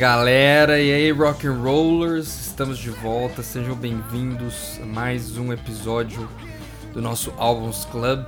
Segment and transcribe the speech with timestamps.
[0.00, 6.26] galera, e aí rock and rollers, estamos de volta, sejam bem-vindos a mais um episódio
[6.94, 8.26] do nosso Albums Club.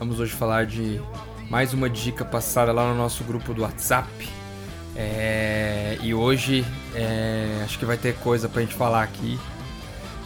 [0.00, 1.00] Vamos hoje falar de
[1.48, 4.28] mais uma dica passada lá no nosso grupo do WhatsApp.
[4.96, 9.38] É, e hoje é, acho que vai ter coisa pra gente falar aqui.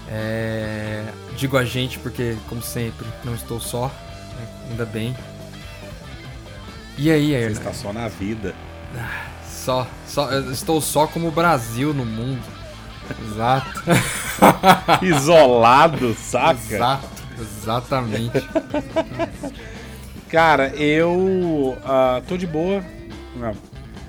[0.08, 1.04] É,
[1.36, 5.14] digo a gente porque, como sempre, não estou só, né, ainda bem.
[6.96, 8.54] E aí, Você está só na vida.
[8.96, 9.35] Ah,
[9.66, 12.40] só, só, estou só como o Brasil no mundo.
[13.20, 13.82] Exato.
[15.02, 16.60] Isolado, saca?
[16.60, 17.08] Exato,
[17.40, 18.48] exatamente.
[20.28, 22.84] Cara, eu uh, tô de boa.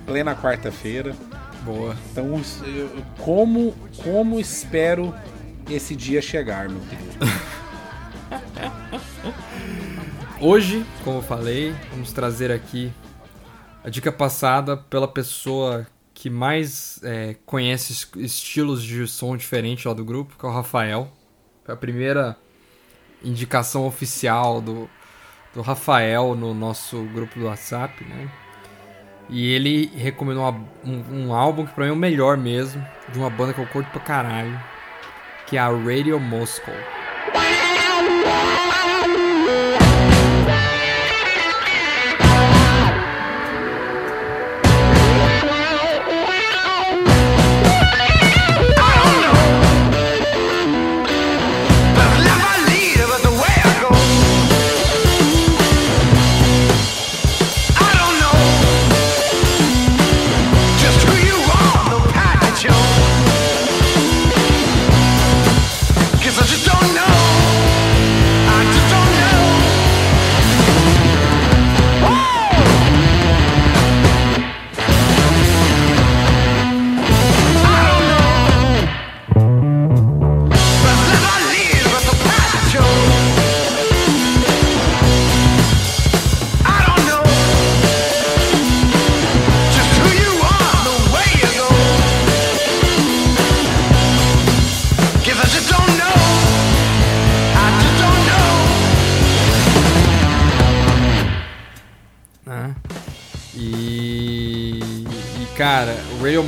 [0.06, 1.14] Plena quarta-feira.
[1.62, 1.96] Boa.
[2.12, 5.12] Então, eu, como, como espero
[5.68, 7.18] esse dia chegar, meu querido?
[10.40, 12.92] Hoje, como eu falei, vamos trazer aqui
[13.88, 20.04] a dica passada pela pessoa que mais é, conhece estilos de som diferentes lá do
[20.04, 21.10] grupo, que é o Rafael.
[21.64, 22.36] Foi a primeira
[23.24, 24.90] indicação oficial do,
[25.54, 28.30] do Rafael no nosso grupo do WhatsApp, né?
[29.30, 33.18] E ele recomendou uma, um, um, álbum que pra mim é o melhor mesmo, de
[33.18, 34.60] uma banda que eu curto pra caralho,
[35.46, 36.74] que é a Radio Moscow.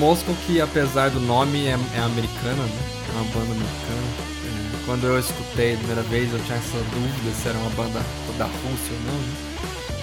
[0.01, 2.83] Moscow, que apesar do nome é, é americana, né?
[3.07, 4.09] É uma banda americana.
[4.47, 8.01] É, quando eu escutei a primeira vez, eu tinha essa dúvida se era uma banda
[8.39, 9.35] da Rússia ou não, né?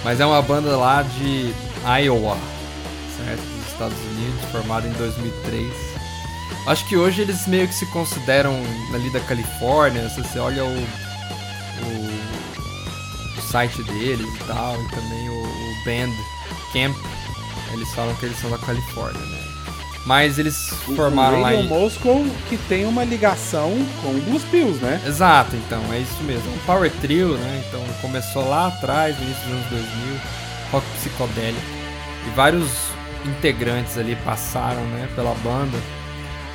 [0.04, 1.52] Mas é uma banda lá de
[2.04, 2.38] Iowa,
[3.18, 3.42] certo?
[3.42, 5.74] Dos Estados Unidos, formada em 2003.
[6.68, 8.54] Acho que hoje eles meio que se consideram
[8.94, 10.90] ali da Califórnia, se você olha o, o,
[13.36, 16.14] o site deles e tal, e também o, o band
[16.72, 16.96] Camp
[17.74, 19.57] eles falam que eles são da Califórnia, né?
[20.08, 21.68] Mas eles o, formaram o lá em...
[21.68, 25.02] Moscow que tem uma ligação com o Blues Pills, né?
[25.06, 26.50] Exato, então, é isso mesmo.
[26.54, 27.64] Um power trio, né?
[27.68, 30.20] Então começou lá atrás, no início dos anos 2000,
[30.72, 31.62] rock psicodélico.
[32.26, 32.70] E vários
[33.26, 35.78] integrantes ali passaram, né, pela banda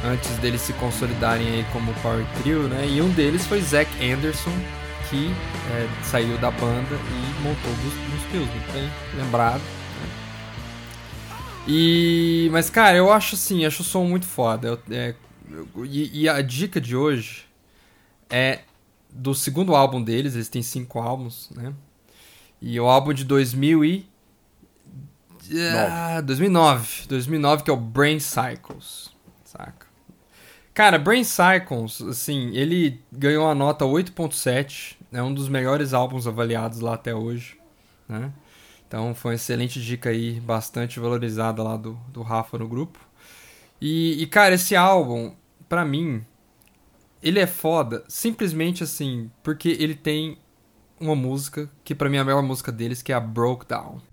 [0.03, 2.87] antes deles se consolidarem aí como power trio, né?
[2.89, 4.53] E um deles foi Zack Anderson,
[5.11, 5.31] que
[5.73, 9.61] é, saiu da banda e montou o Blues Pills, muito bem lembrado.
[11.67, 12.49] E.
[12.50, 14.69] Mas, cara, eu acho assim, acho o som muito foda.
[14.69, 15.15] Eu, é,
[15.50, 17.47] eu, e, e, a dica de hoje
[18.28, 18.61] é
[19.11, 21.73] do segundo álbum deles, eles têm cinco álbuns, né?
[22.61, 24.09] E o álbum de 2000 e.
[25.77, 27.06] Ah, 2009.
[27.09, 29.11] 2009, que é o Brain Cycles.
[29.44, 29.87] Saca?
[30.73, 34.97] Cara, Brain Cycles, assim, ele ganhou a nota 8.7.
[35.12, 37.59] É um dos melhores álbuns avaliados lá até hoje,
[38.09, 38.33] né?
[38.93, 42.99] Então foi uma excelente dica aí, bastante valorizada lá do, do Rafa no grupo.
[43.81, 45.35] E, e cara, esse álbum,
[45.67, 46.23] pra mim,
[47.23, 50.37] ele é foda simplesmente assim, porque ele tem
[51.00, 54.12] uma música que pra mim é a melhor música deles, que é a Broke Down.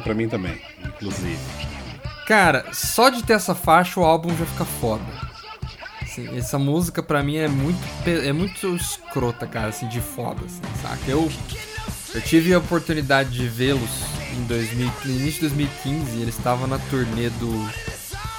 [0.00, 1.38] É, pra mim também, inclusive.
[2.26, 5.04] Cara, só de ter essa faixa o álbum já fica foda.
[6.02, 10.60] Assim, essa música pra mim é muito é muito escrota, cara, assim, de foda, assim,
[10.82, 11.10] saca?
[11.10, 11.30] Eu
[12.14, 13.90] eu tive a oportunidade de vê-los
[14.36, 17.70] em 2000, no início de 2015, eles estavam na turnê do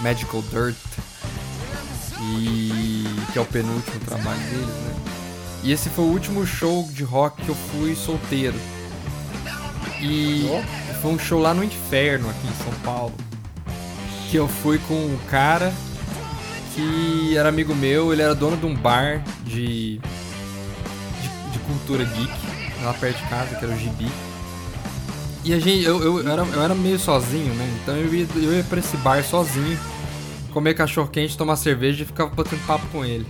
[0.02, 0.75] Magical Dirt,
[2.22, 4.96] e que é o penúltimo trabalho deles, né?
[5.63, 8.60] E esse foi o último show de rock que eu fui solteiro.
[10.01, 10.48] E
[11.01, 13.13] foi um show lá no Inferno, aqui em São Paulo.
[14.30, 15.71] Que eu fui com um cara
[16.74, 22.33] que era amigo meu, ele era dono de um bar de, de, de cultura geek,
[22.81, 24.09] lá perto de casa, que era o Gibi.
[25.44, 27.80] E a gente, eu, eu, eu, era, eu era meio sozinho, né?
[27.81, 29.77] Então eu ia, eu ia pra esse bar sozinho,
[30.53, 33.25] comer cachorro quente, tomar cerveja e ficava batendo papo com ele,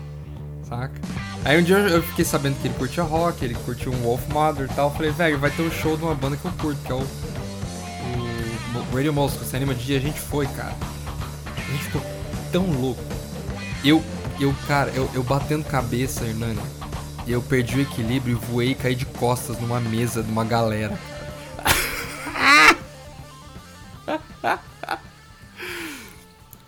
[0.68, 1.00] saca?
[1.43, 4.69] Aí um dia eu fiquei sabendo que ele curtia rock, ele curtia um Wolf Mother
[4.69, 4.89] e tal.
[4.89, 6.95] Eu falei, velho, vai ter um show de uma banda que eu curto, que é
[6.95, 9.97] o, o Radio Moscow, você anima de dia.
[9.97, 10.75] A gente foi, cara.
[11.57, 12.01] A gente ficou
[12.51, 13.01] tão louco.
[13.83, 14.03] Eu,
[14.39, 16.59] eu cara, eu, eu batendo cabeça, Hernani,
[17.27, 20.97] eu perdi o equilíbrio e voei e caí de costas numa mesa de uma galera.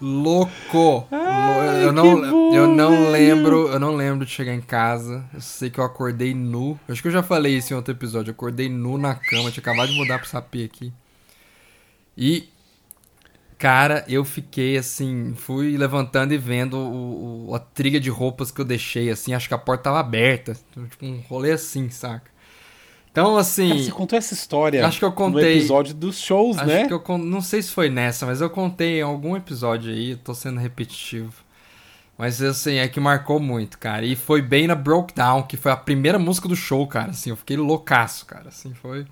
[0.05, 1.07] Louco!
[1.09, 3.11] Ai, eu, não, bom, eu não velho.
[3.11, 5.23] lembro, eu não lembro de chegar em casa.
[5.33, 6.77] Eu sei que eu acordei nu.
[6.89, 8.31] Acho que eu já falei isso em outro episódio.
[8.31, 10.91] Eu acordei nu na cama, tinha acabado de mudar pro sapê aqui.
[12.17, 12.50] E
[13.57, 18.59] cara, eu fiquei assim, fui levantando e vendo o, o- a trilha de roupas que
[18.59, 22.29] eu deixei assim, acho que a porta tava aberta, tipo um rolê assim, saca?
[23.13, 25.57] Então assim, Cara, você contou essa história Acho que eu no contei.
[25.57, 26.88] episódio dos shows, Acho né?
[26.88, 30.33] que eu não sei se foi nessa, mas eu contei em algum episódio aí, tô
[30.33, 31.31] sendo repetitivo.
[32.18, 34.04] Mas assim, é que marcou muito, cara.
[34.04, 37.12] E foi bem na Broke Down, que foi a primeira música do show, cara.
[37.12, 38.48] Assim, eu fiquei loucaço, cara.
[38.50, 39.06] Assim, foi.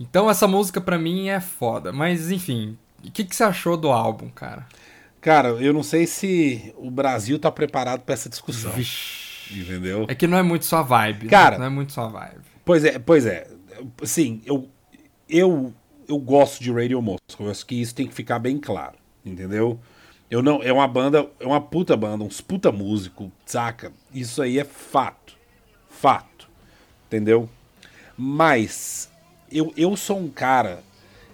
[0.00, 1.92] Então essa música pra mim é foda.
[1.92, 4.66] Mas enfim, o que, que você achou do álbum, cara?
[5.20, 8.70] Cara, eu não sei se o Brasil tá preparado pra essa discussão.
[8.72, 9.28] Vixe.
[9.50, 10.06] Entendeu?
[10.08, 11.24] É que não é muito sua vibe.
[11.24, 11.30] né?
[11.30, 12.47] Cara- Não é muito sua vibe.
[12.68, 13.46] Pois é, pois é.
[14.04, 14.68] Sim, eu,
[15.26, 15.72] eu,
[16.06, 17.46] eu gosto de Radio Moscow.
[17.46, 19.80] Eu acho que isso tem que ficar bem claro, entendeu?
[20.30, 23.90] Eu não, é uma banda, é uma puta banda, uns puta músico, saca?
[24.12, 25.34] Isso aí é fato.
[25.88, 26.46] Fato.
[27.06, 27.48] Entendeu?
[28.14, 29.10] Mas
[29.50, 30.84] eu, eu sou um cara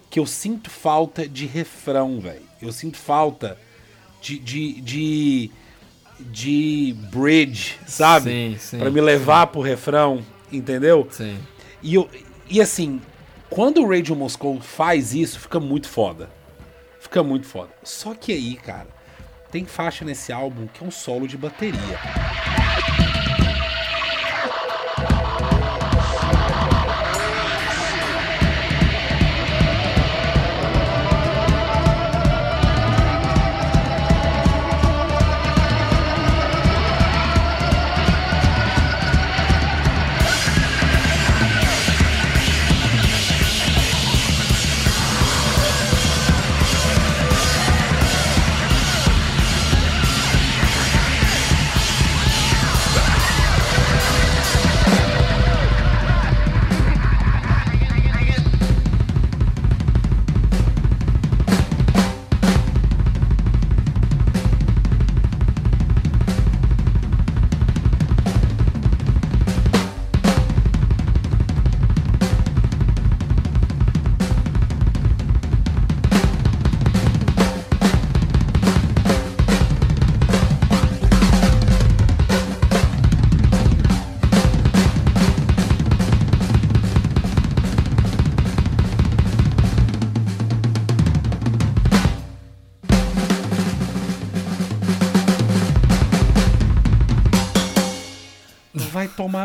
[0.09, 2.45] que eu sinto falta de refrão, velho.
[2.61, 3.59] Eu sinto falta
[4.21, 5.51] de, de, de,
[6.17, 8.29] de bridge, sabe?
[8.31, 8.77] Sim, sim.
[8.77, 10.23] Pra me levar pro refrão,
[10.55, 11.07] entendeu?
[11.11, 11.37] Sim.
[11.81, 12.09] E, eu,
[12.49, 13.01] e assim,
[13.49, 16.29] quando o Radio Moscow faz isso, fica muito foda.
[16.99, 17.69] Fica muito foda.
[17.83, 18.87] Só que aí, cara,
[19.51, 22.54] tem faixa nesse álbum que é um solo de bateria.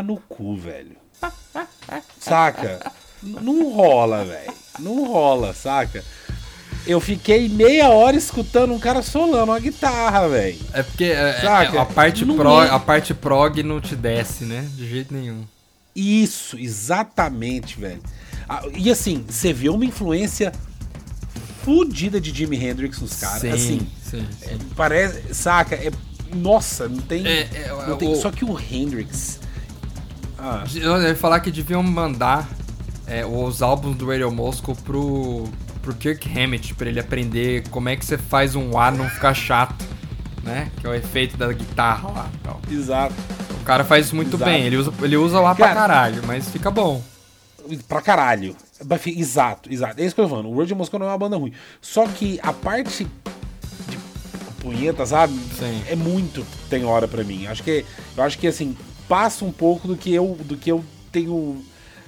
[0.01, 0.95] Tomar no cu, velho.
[2.19, 2.91] Saca?
[3.21, 4.53] Não rola, velho.
[4.79, 6.03] Não rola, saca?
[6.87, 10.57] Eu fiquei meia hora escutando um cara solando uma guitarra, velho.
[10.73, 12.69] É porque é, é, a, parte Não prog, é.
[12.71, 14.67] a parte prog não te desce, né?
[14.75, 15.43] De jeito nenhum.
[15.95, 18.01] Isso, exatamente, velho.
[18.49, 20.51] Ah, E assim, você vê uma influência
[21.63, 23.41] fodida de Jimi Hendrix nos caras.
[23.41, 24.57] sim, Assim, sim, sim.
[24.75, 25.75] parece, saca?
[25.75, 25.91] É,
[26.33, 27.27] nossa, não tem.
[27.27, 29.39] É, é, não tem o- só que o Hendrix.
[30.41, 32.49] Ah, Eu ia falar que deviam mandar
[33.05, 35.47] é, os álbuns do Radio Moscow pro,
[35.81, 39.33] pro Kirk Hammett, pra ele aprender como é que você faz um A não ficar
[39.33, 39.85] chato,
[40.43, 40.71] né?
[40.79, 42.61] Que é o efeito da guitarra lá e tal.
[42.71, 43.13] exato.
[43.61, 44.49] O cara faz isso muito Exato.
[44.51, 47.01] bem, ele usa, ele usa lá pra Cara- caralho, mas fica bom.
[47.87, 48.55] Pra caralho.
[49.05, 50.01] Exato, exato.
[50.01, 50.49] É isso que eu tô falando.
[50.49, 51.53] O Radio Moscow não é uma banda ruim.
[51.79, 53.05] Só que a parte
[53.87, 53.97] de
[54.59, 55.33] punheta, sabe?
[55.59, 55.83] Sim.
[55.87, 57.45] É muito tem hora pra mim.
[57.45, 57.85] Acho que
[58.17, 58.75] eu acho que assim
[59.11, 61.61] passa um pouco do que eu do que eu tenho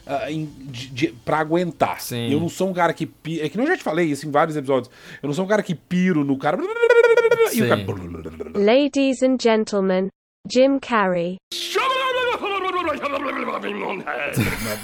[0.08, 2.00] uh, de, pra aguentar.
[2.00, 2.32] Sim.
[2.32, 4.56] Eu não sou um cara que é que não já te falei isso em vários
[4.56, 4.90] episódios.
[5.22, 7.68] Eu não sou um cara que piro no cara e o Sim.
[7.68, 7.84] cara
[8.56, 10.08] Ladies and gentlemen,
[10.50, 11.36] Jim Carrey.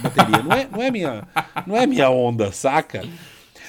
[0.04, 0.44] bateria.
[0.44, 1.28] Não é, não é minha,
[1.66, 3.02] não é minha onda, saca?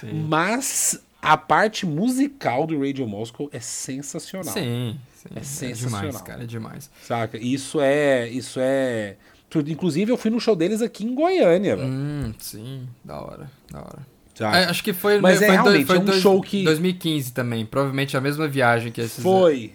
[0.02, 4.52] Mas a parte musical do Radio Moscow é sensacional.
[4.52, 5.28] Sim, sim.
[5.34, 6.00] É É sensacional.
[6.06, 6.90] demais, cara, é demais.
[7.02, 7.38] Saca?
[7.38, 9.16] Isso é, isso é
[9.48, 9.70] tudo.
[9.70, 11.88] Inclusive eu fui no show deles aqui em Goiânia, velho.
[11.88, 13.98] Hum, sim, da hora, da hora.
[14.34, 14.56] saca?
[14.58, 16.20] É, acho que foi, Mas foi é em dois- realmente, foi é em um dois-
[16.22, 19.22] show que- 2015 também, provavelmente a mesma viagem que esses.
[19.22, 19.72] Foi.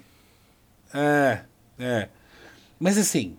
[0.94, 1.42] É,
[1.78, 2.10] é.
[2.80, 3.38] Mas assim,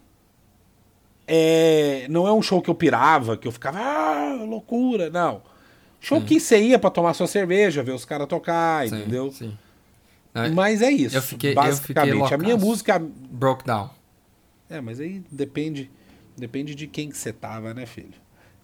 [1.26, 5.42] é, não é um show que eu pirava, que eu ficava, ah, loucura, não.
[6.00, 9.32] Show que você ia pra tomar sua cerveja, ver os caras tocar, Sim, entendeu?
[9.32, 9.58] Sim.
[10.38, 11.16] Ah, Mas é isso.
[11.16, 12.12] Eu fiquei- eu basicamente.
[12.22, 12.98] fiquei a minha música.
[12.98, 13.88] Broke down.
[14.68, 15.90] É, mas aí depende.
[16.36, 18.12] Depende de quem que você tava, né, filho?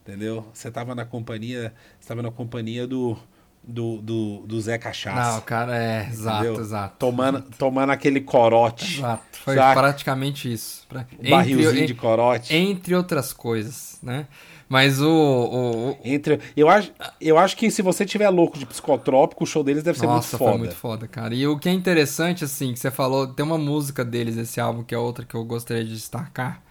[0.07, 0.47] Entendeu?
[0.53, 1.73] Você tava na companhia.
[1.99, 3.17] Você tava na companhia do.
[3.65, 5.39] Do, do, do Zé Não, Cachaça.
[5.39, 6.09] o cara é.
[6.11, 6.61] Exato, entendeu?
[6.61, 6.97] exato.
[6.99, 8.99] Tomando, tomando aquele corote.
[8.99, 9.39] Exato.
[9.39, 9.81] Foi Saca?
[9.81, 10.85] praticamente isso.
[10.89, 12.53] Pra- barrilzinho entre, de corote.
[12.53, 14.27] entre outras coisas, né?
[14.73, 15.07] Mas o.
[15.07, 19.63] o, Entre, eu, acho, eu acho que se você tiver louco de psicotrópico, o show
[19.63, 20.51] deles deve ser Nossa, muito foda.
[20.51, 21.35] foi muito foda, cara.
[21.35, 24.83] E o que é interessante, assim, que você falou, tem uma música deles, esse álbum,
[24.83, 26.63] que é outra que eu gostaria de destacar,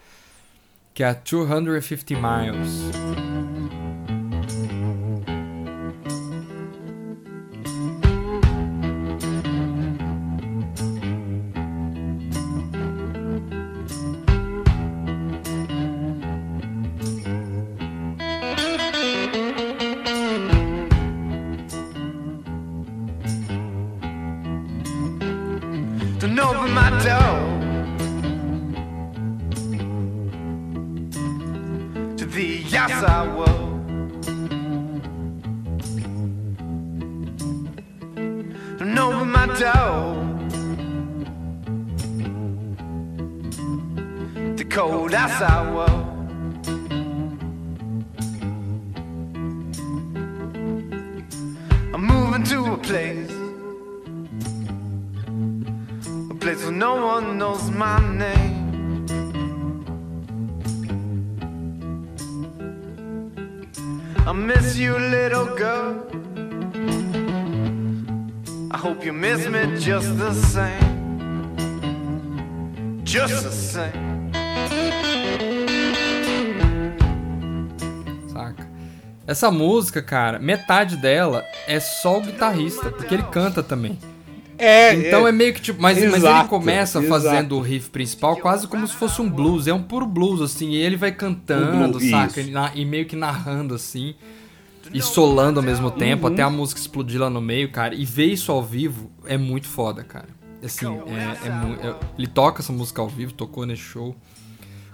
[0.96, 3.31] que é a 250 Miles.
[44.72, 46.08] Cold outside world.
[51.94, 53.32] I'm moving to a place.
[56.32, 58.60] A place where no one knows my name.
[64.26, 66.08] I miss you, little girl.
[68.72, 70.92] I hope you miss me just the same.
[73.04, 74.11] Just the same.
[78.28, 78.68] Saca?
[79.28, 83.98] Essa música, cara, metade dela é só o guitarrista, porque ele canta também.
[84.58, 85.82] É, Então é, meio que tipo.
[85.82, 87.10] Mas, mas ele Exato, começa exato.
[87.24, 89.68] fazendo o riff principal quase como se fosse um blues.
[89.68, 90.70] É um puro blues, assim.
[90.72, 92.42] E ele vai cantando, blues, saca?
[92.42, 94.14] E, na- e meio que narrando, assim.
[94.94, 96.34] E solando ao mesmo tempo, Uhum.
[96.34, 97.96] até a música explodir lá no meio, cara.
[97.96, 100.28] E ver isso ao vivo é muito foda, cara.
[100.64, 104.16] Assim, é, é é- ele toca essa música ao vivo, tocou nesse show.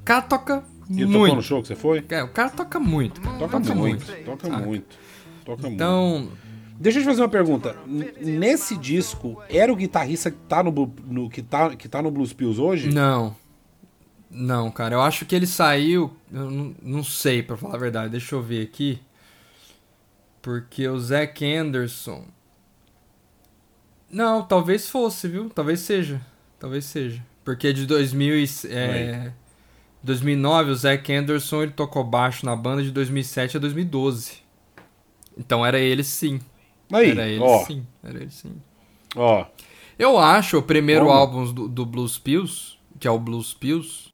[0.08, 1.36] O cara toca E tocou muito.
[1.36, 2.06] no show que você foi?
[2.08, 3.38] É, o cara toca muito, cara.
[3.38, 4.66] Toca, muito, toca saca?
[4.66, 4.96] muito.
[5.44, 5.74] Toca muito.
[5.76, 6.30] Então,
[6.80, 7.76] Deixa eu te fazer uma pergunta.
[7.86, 10.72] Nesse disco, era o guitarrista que tá no,
[11.08, 12.90] no- que tá, que tá no Blues Pills hoje?
[12.90, 13.36] Não.
[14.32, 14.96] Não, cara.
[14.96, 16.16] Eu acho que ele saiu.
[16.32, 18.12] Eu não, não sei, pra falar a verdade.
[18.12, 19.00] Deixa eu ver aqui.
[20.42, 22.24] Porque o Zac Anderson.
[24.10, 25.50] Não, talvez fosse, viu?
[25.50, 26.22] Talvez seja.
[26.60, 27.22] Talvez seja.
[27.44, 29.32] Porque de 2000 e, é,
[30.04, 34.38] 2009, o Zac Anderson ele tocou baixo na banda de 2007 a 2012.
[35.38, 36.40] Então era ele sim.
[36.92, 37.86] Aí, Era ele ó, sim.
[38.04, 38.56] Era ele sim.
[39.16, 39.46] ó.
[40.00, 41.18] Eu acho o primeiro Como?
[41.18, 44.10] álbum do, do Blues Pills, que é o Blues Pills.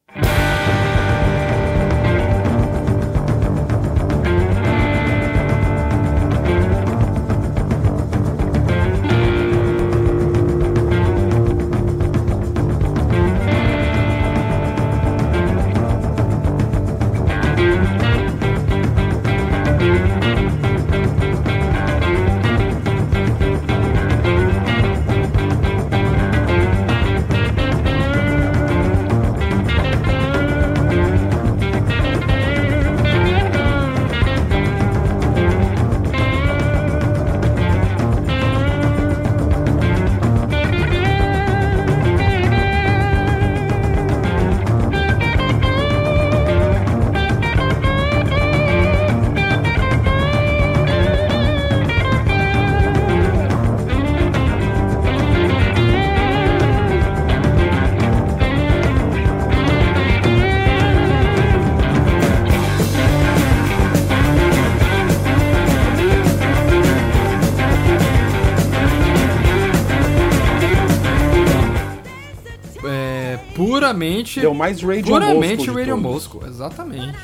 [73.93, 74.45] Puramente.
[74.45, 76.11] É o mais Radio puramente Moscow Radio todos.
[76.13, 77.17] Moscow, exatamente.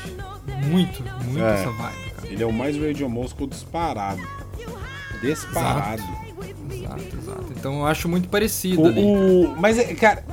[0.66, 1.54] Muito, muito É.
[1.54, 2.28] essa vibe, cara.
[2.28, 4.20] Ele é o mais Radio Moscow disparado.
[5.20, 6.02] Disparado.
[6.72, 7.46] Exato, exato.
[7.56, 9.00] Então eu acho muito parecido O, ali.
[9.04, 10.24] o- mas, é, cara,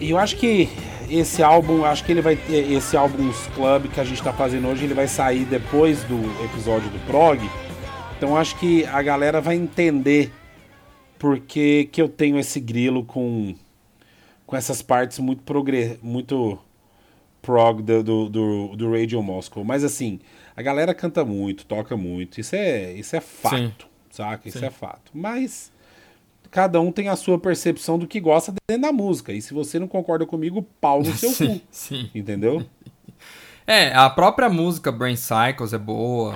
[0.00, 0.68] eu acho que
[1.10, 4.68] esse álbum, acho que ele vai ter esse álbum Club que a gente tá fazendo
[4.68, 7.40] hoje, ele vai sair depois do episódio do Prog.
[8.16, 10.32] Então acho que a galera vai entender
[11.18, 13.54] porque que eu tenho esse grilo com
[14.52, 16.58] com essas partes muito progre, muito
[17.40, 19.64] prog do, do, do, do Radio Moscow.
[19.64, 20.20] Mas assim,
[20.54, 22.38] a galera canta muito, toca muito.
[22.38, 23.72] Isso é, isso é fato, Sim.
[24.10, 24.46] saca?
[24.46, 24.66] Isso Sim.
[24.66, 25.10] é fato.
[25.14, 25.72] Mas
[26.50, 29.32] cada um tem a sua percepção do que gosta dentro da música.
[29.32, 31.66] E se você não concorda comigo, pau no seu sim, cu.
[31.70, 32.10] sim.
[32.14, 32.62] Entendeu?
[33.66, 36.34] É, a própria música Brain Cycles é boa.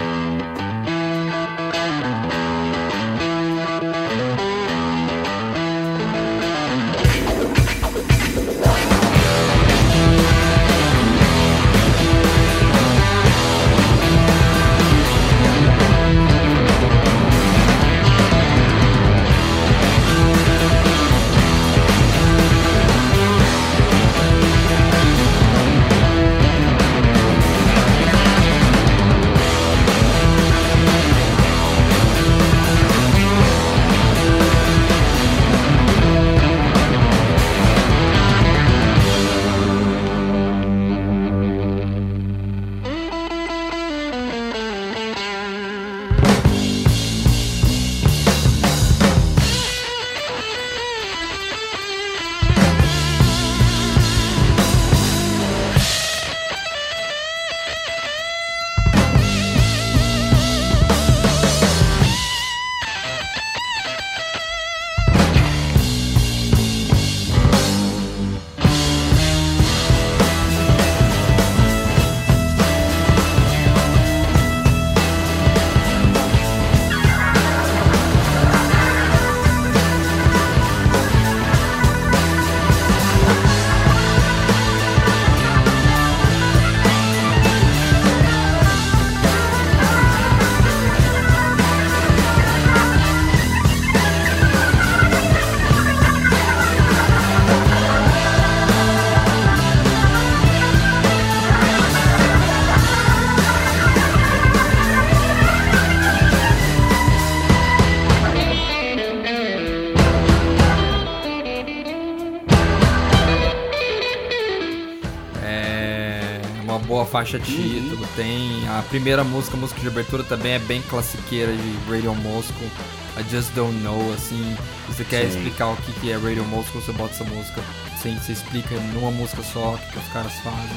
[117.16, 121.90] Faixa título, tem a primeira música, a música de abertura também é bem classiqueira de
[121.90, 122.68] Radio Moscow.
[123.16, 124.54] I Just Don't Know, assim,
[124.86, 125.28] se você quer Sim.
[125.38, 127.62] explicar o que que é Radio Moscow, você bota essa música,
[128.02, 130.76] sim, você explica numa música só o que, que os caras fazem.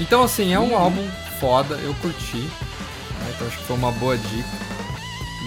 [0.00, 4.18] Então, assim, é um álbum foda, eu curti, né, então acho que foi uma boa
[4.18, 4.48] dica.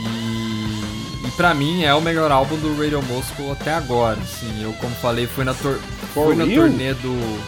[0.08, 4.72] E, e pra mim é o melhor álbum do Radio Moscow até agora, assim, eu
[4.80, 5.78] como falei, fui na, tor
[6.14, 7.44] For fui na turnê do,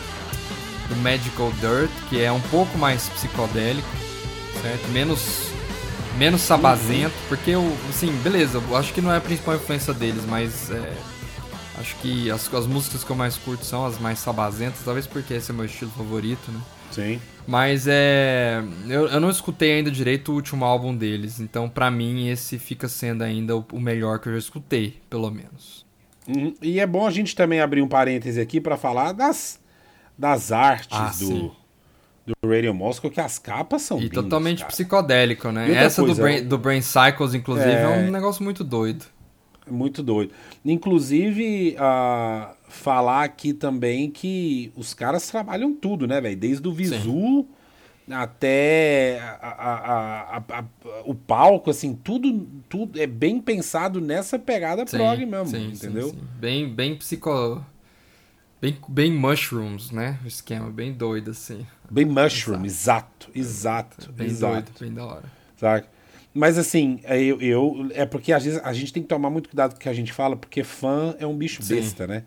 [0.87, 3.87] do Magical Dirt, que é um pouco mais psicodélico,
[4.61, 4.87] certo?
[4.89, 5.53] Menos
[6.17, 10.23] menos sabazento, porque eu, assim, beleza, eu acho que não é a principal influência deles,
[10.25, 10.93] mas é,
[11.77, 15.33] acho que as, as músicas que eu mais curto são as mais sabazentas, talvez porque
[15.33, 16.59] esse é meu estilo favorito, né?
[16.91, 17.19] Sim.
[17.47, 18.63] Mas é.
[18.87, 22.87] Eu, eu não escutei ainda direito o último álbum deles, então pra mim esse fica
[22.87, 25.85] sendo ainda o, o melhor que eu já escutei, pelo menos.
[26.27, 26.55] Uhum.
[26.61, 29.59] E é bom a gente também abrir um parêntese aqui pra falar das,
[30.17, 31.51] das artes Ah, do, sim.
[32.25, 34.71] do Radio Moscow, que as capas são E totalmente cara.
[34.71, 35.71] psicodélico, né?
[35.73, 37.81] Essa do, coisa, Brain, eu- do Brain Cycles, inclusive, é...
[37.81, 37.87] É.
[38.07, 39.05] um negócio muito doido.
[39.69, 40.31] Muito doido.
[40.63, 46.37] Inclusive, ah, falar aqui também que os caras trabalham tudo, né, velho?
[46.37, 47.47] Desde o visu
[48.09, 50.63] até a- a- a-
[51.05, 55.87] o palco, assim, tudo, tudo é bem pensado nessa pegada Sim, prog mesmo, sim, sim,
[55.87, 56.09] entendeu?
[56.09, 56.19] sim.
[56.39, 57.65] Bem, bem psico...
[58.65, 60.19] Bem, bem mushrooms, né?
[60.23, 61.65] O esquema, bem doido, assim.
[61.89, 64.71] Bem mushroom, exato, exato, Bem exato.
[64.71, 65.23] doido, bem da hora.
[65.55, 65.87] saca?
[66.33, 69.49] Mas assim, é, eu, eu- é porque às vezes a gente tem que tomar muito
[69.49, 71.75] cuidado com o que a gente fala, porque fã é um bicho Sim.
[71.75, 72.23] besta, né?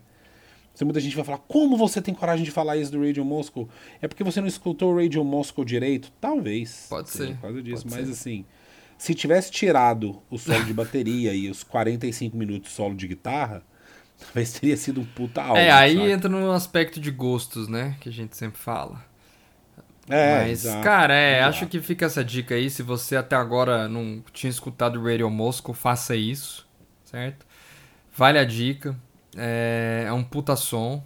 [0.73, 3.67] Então, muita gente vai falar, como você tem coragem de falar isso do Radio Moscow?
[4.01, 6.09] É porque você não escutou o Radio Moscow direito?
[6.21, 6.85] Talvez.
[6.89, 7.85] Pode ser, Por causa disso.
[7.91, 8.11] Mas ser.
[8.13, 8.45] assim,
[8.97, 13.61] se tivesse tirado o solo de bateria e os 45 minutos solo de guitarra,
[14.19, 15.57] talvez teria sido um puta álbum.
[15.59, 16.09] é, aí saca?
[16.09, 17.95] entra no aspecto de gostos, né?
[17.99, 19.03] Que a gente sempre fala.
[20.09, 21.49] É, Mas, exato, cara, é, exato.
[21.49, 22.69] acho que fica essa dica aí.
[22.69, 26.67] Se você até agora não tinha escutado o Radio Moscow, faça isso,
[27.05, 27.45] certo?
[28.15, 28.95] Vale a dica.
[29.37, 31.03] É, é um puta som.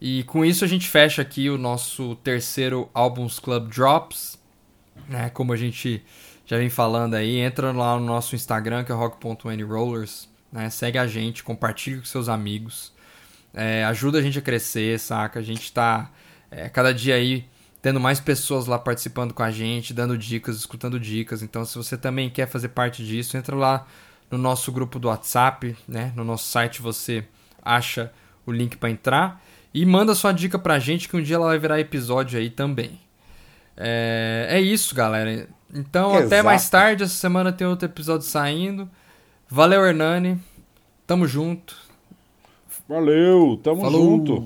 [0.00, 4.38] E com isso a gente fecha aqui o nosso terceiro Albums Club Drops.
[5.06, 5.28] Né?
[5.28, 6.02] Como a gente
[6.46, 10.29] já vem falando aí, entra lá no nosso Instagram, que é rock.anyrollers.
[10.52, 10.68] Né?
[10.70, 12.92] Segue a gente, compartilha com seus amigos.
[13.52, 15.40] É, ajuda a gente a crescer, saca?
[15.40, 16.10] A gente tá
[16.50, 17.44] é, cada dia aí
[17.82, 21.42] tendo mais pessoas lá participando com a gente, dando dicas, escutando dicas.
[21.42, 23.86] Então, se você também quer fazer parte disso, entra lá
[24.30, 26.12] no nosso grupo do WhatsApp, né?
[26.14, 27.24] No nosso site você
[27.62, 28.12] acha
[28.46, 29.42] o link para entrar.
[29.72, 33.00] E manda sua dica pra gente que um dia ela vai virar episódio aí também.
[33.76, 35.48] É, é isso, galera.
[35.72, 36.26] Então, Exato.
[36.26, 37.04] até mais tarde.
[37.04, 38.88] Essa semana tem outro episódio saindo.
[39.50, 40.38] Valeu, Hernani.
[41.06, 41.74] Tamo junto.
[42.88, 44.00] Valeu, tamo Falou.
[44.04, 44.44] junto.